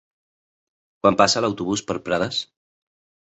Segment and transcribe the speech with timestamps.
[1.03, 2.39] Quan passa l'autobús per Prades?